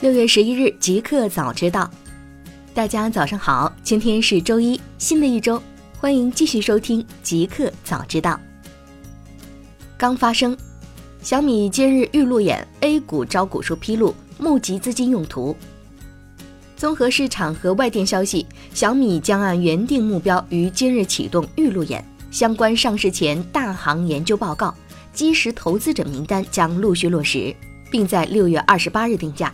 [0.00, 1.90] 六月十一日，极客早知道，
[2.72, 5.60] 大家早上好，今天是周一，新的一周，
[5.98, 8.38] 欢迎继续收听极客早知道。
[9.96, 10.56] 刚发生，
[11.20, 15.56] 小米今日预路演 A 股招股书披露募集资金用途。
[16.76, 24.72] 综合市场和外电消息，小米将按原定目标于今日启动预路演，相关上市前大行研究报告、
[25.12, 27.52] 基石投资者名单将陆续落实，
[27.90, 29.52] 并在六月二十八日定价。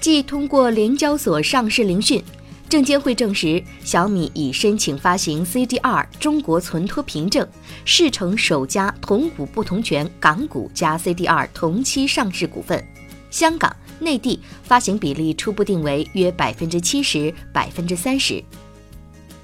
[0.00, 2.22] 即通过联交所上市聆讯，
[2.70, 7.46] 证监会证实小米已申请发行 CDR 中国存托凭证，
[7.84, 12.82] 视成首家同股不同权港股加 CDR 同期上市股份。
[13.30, 18.42] 香港、内地发行比例初步定为约百分之七十、百分之三十。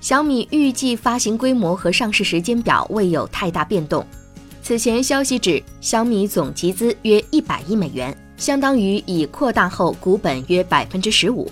[0.01, 4.07] 小米预计发行规模和上市时间表未有太大变动。
[4.63, 8.17] 此前消息指，小米总集资约一百亿美元。
[8.37, 11.51] 相当于已扩大后股本约百分之十五。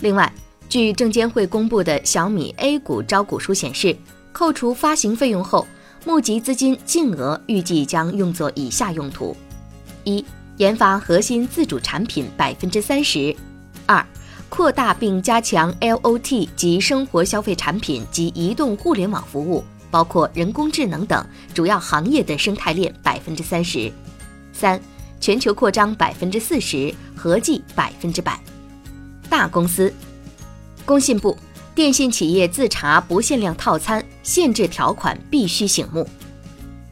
[0.00, 0.32] 另外，
[0.68, 3.96] 据证监会公布的小米 A 股招股书显示，
[4.32, 5.66] 扣除发行费用后，
[6.04, 9.36] 募集资金净额预计将用作以下用途：
[10.04, 10.24] 一、
[10.56, 13.34] 研发核心自主产品百分之三十；
[13.86, 14.04] 二、
[14.48, 23.92] 扩大并加强 LOT 及生活消费产品及移动互联网服务，包括人工智能等主要行业的生态链百分之三十；
[24.52, 24.80] 三。
[25.20, 28.40] 全球扩张百分之四十，合计百分之百。
[29.28, 29.92] 大公司，
[30.84, 31.36] 工信部
[31.74, 36.08] 电信企业自查不限量套餐限制条款必须醒目。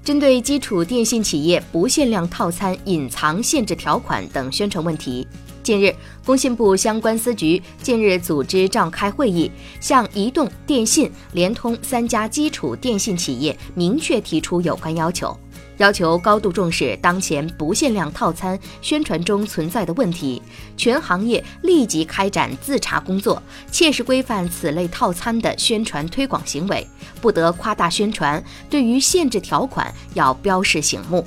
[0.04, 5.26] 针对基础电信企业不限量套餐隐藏限制条款等宣传问题，
[5.62, 15.36] 近日，工信部相关司局近日组织召开会议，向移动、电信、联通三家基础电信企业明确提出有关要求。
[15.78, 20.42] 要求高度重视当前不限量套餐宣传中存在的问题，
[20.76, 26.86] 全行业立即开展自查工作，切实规范此类套餐的宣传推广行为，
[27.20, 28.42] 不得夸大宣传。
[28.68, 31.24] 对于限制条款要标示醒目。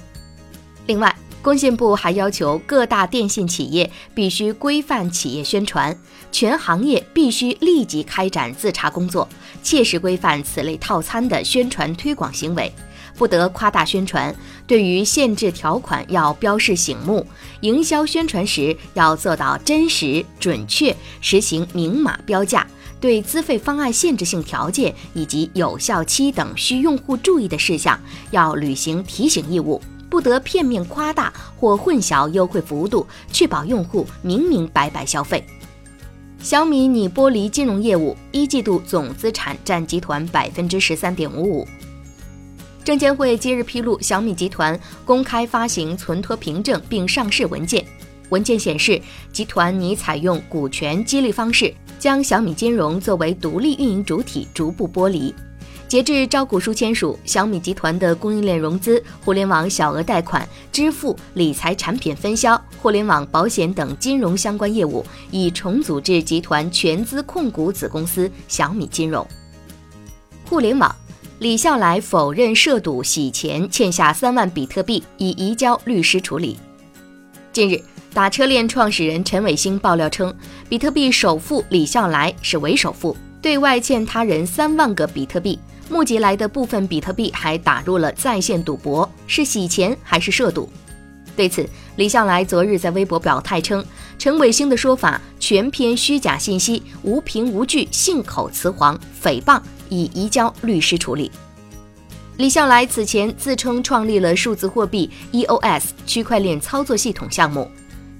[0.85, 5.97] 另外，工信部还要求各大电信企业必须规范企业宣传，
[6.31, 9.27] 全行业必须立即开展自查工作，
[9.63, 12.71] 切实规范此类套餐的宣传推广行为。
[13.17, 14.35] 不得夸大宣传，
[14.65, 17.25] 对于限制条款要标示醒目，
[17.61, 22.65] 营销宣传时要做到真实准确，实行明码标价。
[22.99, 27.99] 对资费方案限制性条件以及有效期等需用户注意的事项，
[28.29, 35.43] 要履行提醒义务，不得片面夸大或混淆优惠幅度，确保用户明明白白消费。
[36.43, 41.67] 小米拟剥离金融业务，一季度总资产占集团百分之十三点五五。
[42.83, 47.85] 证监会今日披露，小米集团公开发行存托凭证并上市文件。
[48.29, 48.99] 文件显示，
[49.31, 55.33] 集团拟采用股权激励方式，将小米金融作为独立运营主体逐步剥离。
[55.87, 69.27] 截至招股书签署，小米集团的供应链融资、互联网小额贷款、支付、理财产品分销、互联网保险等金融相关业务已重组至集团全资控股子公司小米金融。
[70.49, 70.95] 互联网。
[71.41, 76.55] 李笑来否认涉赌洗钱，欠下三万比特币，已移交律师处理。
[77.51, 77.81] 近日，
[78.13, 80.31] 打车链创始人陈伟星爆料称，
[80.69, 85.57] 比特币首富李笑来是伪首富，对外欠他人三万个比特币，
[85.89, 90.69] 募集来的部分比特币还打入了在线赌博，是洗钱还是涉赌？
[91.35, 93.83] 对此，李笑来昨日在微博表态称，
[94.19, 99.59] 陈伟星的说法全篇虚假信息，无凭无据，信口雌黄，诽谤。
[99.91, 101.29] 已移交律师处理。
[102.37, 107.69] 李笑来此前自称创立了数字货币 EOS 区块链操作系统项目，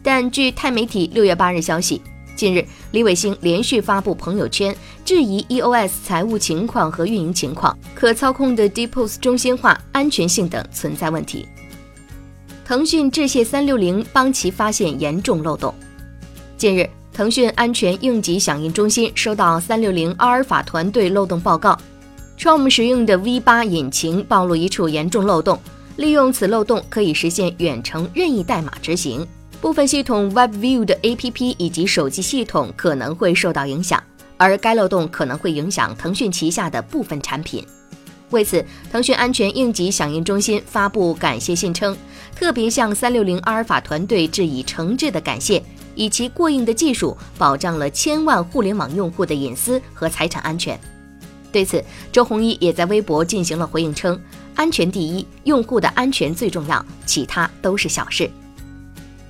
[0.04, 2.00] 但据泰媒体六月八日消息，
[2.36, 11.48] 近日李伟星连续发布朋友圈，质疑 EOS 财务情况和运营情况、可操控的 Depos 中心化、安全性等存在问题。
[12.64, 15.74] 腾讯致谢三六零帮其发现严重漏洞。
[16.58, 16.88] 近日。
[17.14, 21.78] 腾讯安全应急响应中心收到三六零阿尔法团队漏洞报告
[22.40, 25.60] ，Chrome 使用的 V 八引擎暴露一处严重漏洞，
[25.98, 29.28] 利用此漏洞可以实现远程任意代码执行，
[29.60, 34.02] 部分系统 WebView 的 APP 以及手机系统可能会受到影响，
[34.38, 37.64] 而该漏洞可能会影响腾讯旗下的部分产品。
[38.30, 41.96] 为此，腾讯安全应急响应中心发布感谢信称，
[42.34, 45.62] 特别向三六零阿尔法团队致以诚挚的感谢。
[45.96, 50.80] 以其过硬的技术保障了千万互联网用户的隐私和财产安全。
[51.52, 54.20] 对此，周鸿祎也在微博进行了回应，称
[54.56, 58.30] ：“安全第一，用户的安全最重要，其他都是小事。”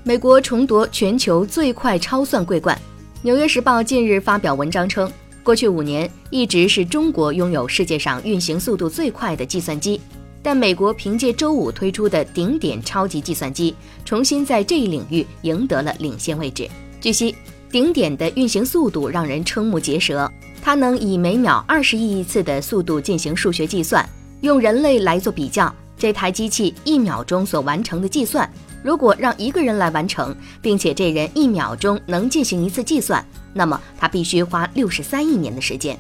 [0.04, 2.76] 美国重夺全球最快超算桂冠。
[3.24, 5.12] 《纽约时报》近日发表文章称，
[5.44, 10.00] 过去五年一直是中国拥有世界上运行速度最快的计算机。
[10.44, 16.68] 但美国凭借周五推出的顶点超级计算机，重新在这一领域赢得了领先位置。
[17.00, 17.36] 据悉，
[17.70, 24.08] 顶点的运行速度让人瞠目结舌，它能以每秒二十亿亿次的速度进行数学计算。
[24.42, 28.52] 用人类来做比较，这台机器一秒钟所完成的计算，
[28.84, 33.24] 如果让一个人来完成，并且这人一秒钟能进行一次计算，
[33.54, 35.96] 那么他必须花六十三亿年的时间。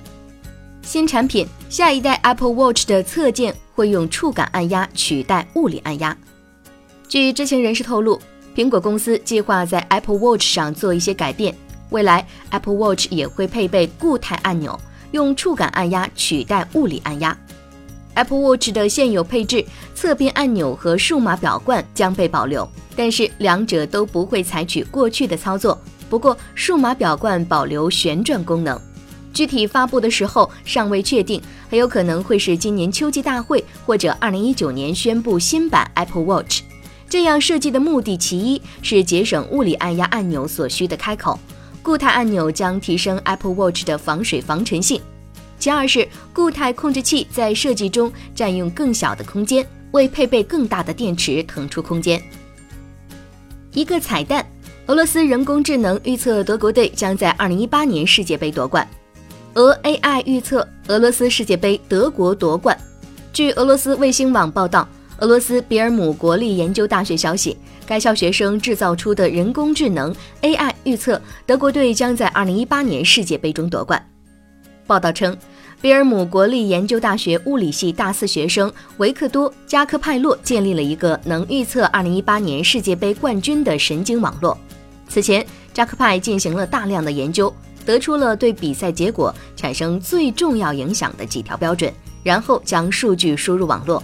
[0.81, 6.15] 新产品，下一代 Apple Watch 的侧键会用触感按压取代物理按压。
[7.07, 8.19] 据知情人士透露，
[8.55, 11.55] 苹果公司计划在 Apple Watch 上做一些改变，
[11.91, 14.77] 未来 Apple Watch 也会配备固态按钮，
[15.11, 17.37] 用触感按压取代物理按压。
[18.15, 19.63] Apple Watch 的现有配置，
[19.95, 25.79] 侧边按钮和数码表冠将被保留，但是两者都不会采取过去的操作。
[26.09, 28.77] 不过，数码表冠保留旋转功能。
[29.33, 36.61] 具体发布的时候尚未确定，很有可能会是今年秋季大会或者二零一九年宣布新版 Apple Watch。
[37.09, 41.39] 这样设计的目的，其一是节省物理按压按钮所需的开口，
[41.81, 44.99] 固态按钮将提升 Apple Watch 的防水防尘性；
[45.59, 52.21] 其二是固态控制器在设计中占用更小的空间，为配备更大的电池腾出空间。
[53.73, 54.45] 一个彩蛋：
[54.87, 58.87] 俄罗斯人工智能预测德国队将在二零一八年世界杯夺冠。
[59.55, 62.77] 俄 AI 预测俄罗斯世界杯德国夺冠。
[63.33, 64.87] 据俄罗斯卫星网报道，
[65.17, 74.01] 俄罗斯比尔姆国立研究大学消息，该校学生制造出的人工智能 AI 预测德国队将在2018年世界杯中夺冠。
[74.87, 75.37] 报道称，
[75.81, 84.57] 比尔姆国立研究大学物理系大四学生维克多·加科派洛建立了一个能预测2018年世界杯冠军的神经网络。
[85.09, 87.53] 此前，扎克派进行了大量的研究。
[87.85, 91.91] 得出了对比赛结果产生最重要影响的几条标准，
[92.23, 94.01] 然后将数据输入网络。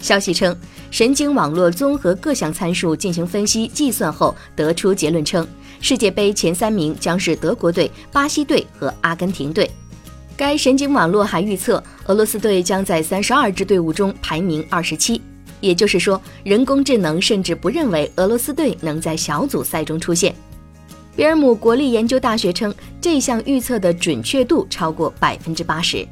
[0.00, 0.54] 消息称，
[0.90, 5.46] 神经网络综合各项参数进行分析计算后，得出结论称，
[5.80, 9.70] 世界杯前三名将是德国队、巴西队和阿根廷队。
[10.36, 15.22] 该神经网络还预测，俄罗斯队将在三十二支队伍中排名二十七。
[15.60, 20.34] 也就是说，人工智能甚至不认为俄罗斯队能在小组赛中出现。
[21.16, 26.06] 比尔姆国立研究大学称，这项预测的准确度超过百分之八十。